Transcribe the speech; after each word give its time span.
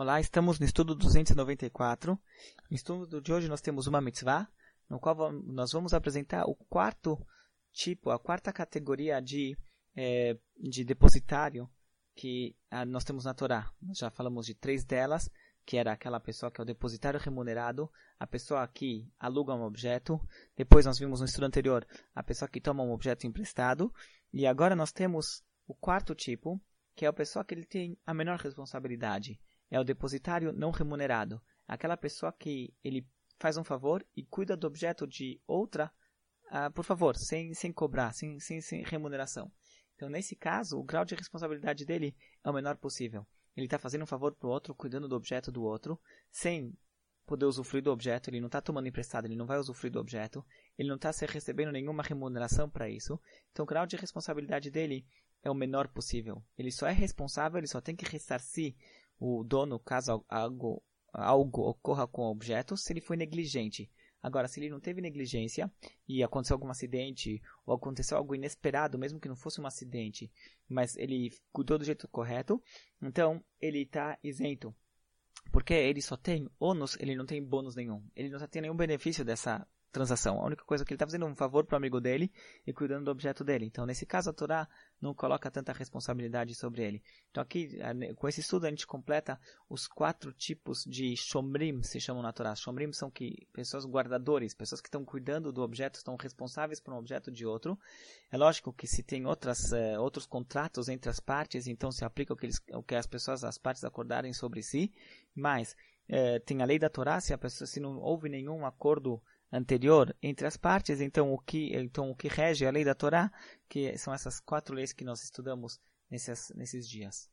Olá, 0.00 0.18
estamos 0.18 0.58
no 0.58 0.64
estudo 0.64 0.94
294. 0.94 2.18
No 2.70 2.74
estudo 2.74 3.20
de 3.20 3.34
hoje 3.34 3.48
nós 3.48 3.60
temos 3.60 3.86
uma 3.86 4.00
mitzvah, 4.00 4.48
no 4.88 4.98
qual 4.98 5.30
nós 5.30 5.72
vamos 5.72 5.92
apresentar 5.92 6.46
o 6.46 6.54
quarto 6.54 7.18
tipo, 7.70 8.08
a 8.08 8.18
quarta 8.18 8.50
categoria 8.50 9.20
de, 9.20 9.58
é, 9.94 10.38
de 10.56 10.84
depositário 10.86 11.68
que 12.16 12.56
ah, 12.70 12.86
nós 12.86 13.04
temos 13.04 13.26
na 13.26 13.34
Torá. 13.34 13.70
Nós 13.78 13.98
já 13.98 14.10
falamos 14.10 14.46
de 14.46 14.54
três 14.54 14.86
delas, 14.86 15.28
que 15.66 15.76
era 15.76 15.92
aquela 15.92 16.18
pessoa 16.18 16.50
que 16.50 16.62
é 16.62 16.64
o 16.64 16.66
depositário 16.66 17.20
remunerado, 17.20 17.86
a 18.18 18.26
pessoa 18.26 18.66
que 18.68 19.06
aluga 19.18 19.54
um 19.54 19.64
objeto, 19.64 20.18
depois 20.56 20.86
nós 20.86 20.98
vimos 20.98 21.20
no 21.20 21.26
estudo 21.26 21.44
anterior 21.44 21.86
a 22.14 22.22
pessoa 22.22 22.48
que 22.48 22.58
toma 22.58 22.82
um 22.82 22.92
objeto 22.92 23.26
emprestado, 23.26 23.92
e 24.32 24.46
agora 24.46 24.74
nós 24.74 24.92
temos 24.92 25.44
o 25.66 25.74
quarto 25.74 26.14
tipo, 26.14 26.58
que 27.00 27.06
é 27.06 27.08
a 27.08 27.14
pessoa 27.14 27.42
que 27.42 27.54
ele 27.54 27.64
tem 27.64 27.96
a 28.04 28.12
menor 28.12 28.38
responsabilidade. 28.38 29.40
É 29.70 29.80
o 29.80 29.84
depositário 29.84 30.52
não 30.52 30.70
remunerado. 30.70 31.40
Aquela 31.66 31.96
pessoa 31.96 32.30
que 32.30 32.74
ele 32.84 33.08
faz 33.38 33.56
um 33.56 33.64
favor 33.64 34.06
e 34.14 34.22
cuida 34.22 34.54
do 34.54 34.66
objeto 34.66 35.06
de 35.06 35.40
outra, 35.46 35.90
uh, 36.52 36.70
por 36.74 36.84
favor, 36.84 37.16
sem, 37.16 37.54
sem 37.54 37.72
cobrar, 37.72 38.12
sem, 38.12 38.38
sem, 38.38 38.60
sem 38.60 38.82
remuneração. 38.82 39.50
Então, 39.96 40.10
nesse 40.10 40.36
caso, 40.36 40.78
o 40.78 40.84
grau 40.84 41.06
de 41.06 41.14
responsabilidade 41.14 41.86
dele 41.86 42.14
é 42.44 42.50
o 42.50 42.52
menor 42.52 42.76
possível. 42.76 43.26
Ele 43.56 43.64
está 43.64 43.78
fazendo 43.78 44.02
um 44.02 44.06
favor 44.06 44.34
para 44.34 44.46
o 44.46 44.50
outro, 44.50 44.74
cuidando 44.74 45.08
do 45.08 45.16
objeto 45.16 45.50
do 45.50 45.62
outro, 45.62 45.98
sem 46.30 46.76
poder 47.24 47.46
usufruir 47.46 47.82
do 47.82 47.90
objeto, 47.90 48.28
ele 48.28 48.40
não 48.40 48.48
está 48.48 48.60
tomando 48.60 48.88
emprestado, 48.88 49.24
ele 49.24 49.36
não 49.36 49.46
vai 49.46 49.58
usufruir 49.58 49.90
do 49.90 50.00
objeto, 50.00 50.44
ele 50.76 50.90
não 50.90 50.96
está 50.96 51.10
recebendo 51.26 51.72
nenhuma 51.72 52.02
remuneração 52.02 52.68
para 52.68 52.90
isso. 52.90 53.18
Então, 53.52 53.62
o 53.62 53.66
grau 53.66 53.86
de 53.86 53.96
responsabilidade 53.96 54.70
dele 54.70 55.06
é 55.42 55.50
o 55.50 55.54
menor 55.54 55.88
possível. 55.88 56.42
Ele 56.56 56.70
só 56.70 56.86
é 56.86 56.92
responsável, 56.92 57.58
ele 57.58 57.66
só 57.66 57.80
tem 57.80 57.96
que 57.96 58.04
ressarcir 58.04 58.74
o 59.18 59.44
dono 59.44 59.78
caso 59.78 60.24
algo, 60.28 60.82
algo 61.12 61.62
ocorra 61.62 62.06
com 62.06 62.22
o 62.22 62.30
objeto 62.30 62.76
se 62.76 62.92
ele 62.92 63.00
foi 63.00 63.16
negligente. 63.16 63.90
Agora, 64.22 64.48
se 64.48 64.60
ele 64.60 64.68
não 64.68 64.80
teve 64.80 65.00
negligência 65.00 65.72
e 66.06 66.22
aconteceu 66.22 66.54
algum 66.54 66.68
acidente 66.68 67.42
ou 67.64 67.74
aconteceu 67.74 68.18
algo 68.18 68.34
inesperado, 68.34 68.98
mesmo 68.98 69.18
que 69.18 69.28
não 69.28 69.36
fosse 69.36 69.60
um 69.60 69.66
acidente, 69.66 70.30
mas 70.68 70.94
ele 70.96 71.32
cuidou 71.50 71.78
do 71.78 71.84
jeito 71.84 72.06
correto, 72.08 72.62
então 73.00 73.42
ele 73.58 73.82
está 73.82 74.18
isento. 74.22 74.74
Porque 75.50 75.72
ele 75.72 76.02
só 76.02 76.18
tem 76.18 76.50
ônus, 76.58 76.96
ele 77.00 77.16
não 77.16 77.24
tem 77.24 77.42
bônus 77.42 77.74
nenhum. 77.74 78.04
Ele 78.14 78.28
não 78.28 78.46
tem 78.46 78.60
nenhum 78.60 78.76
benefício 78.76 79.24
dessa 79.24 79.66
transação. 79.90 80.40
A 80.40 80.46
única 80.46 80.64
coisa 80.64 80.84
que 80.84 80.92
ele 80.92 80.96
está 80.96 81.06
fazendo 81.06 81.26
é 81.26 81.28
um 81.28 81.34
favor 81.34 81.64
para 81.64 81.74
o 81.74 81.78
amigo 81.78 82.00
dele 82.00 82.32
e 82.66 82.72
cuidando 82.72 83.04
do 83.04 83.10
objeto 83.10 83.44
dele. 83.44 83.66
Então, 83.66 83.84
nesse 83.84 84.06
caso, 84.06 84.30
a 84.30 84.32
Torá 84.32 84.68
não 85.00 85.14
coloca 85.14 85.50
tanta 85.50 85.72
responsabilidade 85.72 86.54
sobre 86.54 86.82
ele. 86.82 87.02
Então, 87.30 87.42
aqui, 87.42 87.78
com 88.16 88.28
esse 88.28 88.40
estudo, 88.40 88.66
a 88.66 88.70
gente 88.70 88.86
completa 88.86 89.38
os 89.68 89.86
quatro 89.86 90.32
tipos 90.32 90.84
de 90.84 91.16
shomrim, 91.16 91.82
se 91.82 92.00
chamam 92.00 92.22
na 92.22 92.32
Torá. 92.32 92.54
Shomrim 92.54 92.92
são 92.92 93.10
que, 93.10 93.46
pessoas 93.52 93.84
guardadores, 93.84 94.54
pessoas 94.54 94.80
que 94.80 94.88
estão 94.88 95.04
cuidando 95.04 95.52
do 95.52 95.62
objeto, 95.62 95.96
estão 95.96 96.16
responsáveis 96.16 96.80
por 96.80 96.94
um 96.94 96.98
objeto 96.98 97.30
de 97.30 97.44
outro. 97.44 97.78
É 98.30 98.36
lógico 98.36 98.72
que 98.72 98.86
se 98.86 99.02
tem 99.02 99.26
outras, 99.26 99.72
eh, 99.72 99.98
outros 99.98 100.26
contratos 100.26 100.88
entre 100.88 101.10
as 101.10 101.18
partes, 101.18 101.66
então 101.66 101.90
se 101.90 102.04
aplica 102.04 102.32
o 102.32 102.36
que, 102.36 102.46
eles, 102.46 102.62
o 102.72 102.82
que 102.82 102.94
as 102.94 103.06
pessoas, 103.06 103.42
as 103.42 103.58
partes 103.58 103.84
acordarem 103.84 104.32
sobre 104.32 104.62
si, 104.62 104.92
mas 105.34 105.76
eh, 106.08 106.40
tem 106.40 106.60
a 106.60 106.64
lei 106.64 106.78
da 106.78 106.88
Torá, 106.88 107.20
se, 107.20 107.32
a 107.32 107.38
pessoa, 107.38 107.66
se 107.66 107.78
não 107.78 107.98
houve 107.98 108.28
nenhum 108.28 108.66
acordo 108.66 109.22
anterior 109.52 110.14
entre 110.22 110.46
as 110.46 110.56
partes, 110.56 111.00
então 111.00 111.32
o 111.32 111.38
que, 111.38 111.74
então 111.74 112.10
o 112.10 112.14
que 112.14 112.28
rege 112.28 112.66
a 112.66 112.70
lei 112.70 112.84
da 112.84 112.94
Torá, 112.94 113.32
que 113.68 113.96
são 113.98 114.14
essas 114.14 114.40
quatro 114.40 114.74
leis 114.74 114.92
que 114.92 115.04
nós 115.04 115.22
estudamos 115.22 115.80
nesses, 116.10 116.52
nesses 116.54 116.88
dias. 116.88 117.28